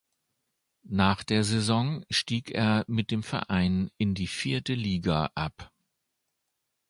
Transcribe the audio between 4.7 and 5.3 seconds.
Liga